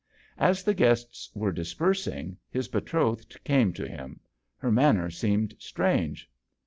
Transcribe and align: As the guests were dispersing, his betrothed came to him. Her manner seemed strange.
As 0.39 0.63
the 0.63 0.73
guests 0.73 1.29
were 1.35 1.51
dispersing, 1.51 2.35
his 2.49 2.67
betrothed 2.67 3.37
came 3.43 3.71
to 3.73 3.87
him. 3.87 4.19
Her 4.57 4.71
manner 4.71 5.11
seemed 5.11 5.53
strange. 5.59 6.27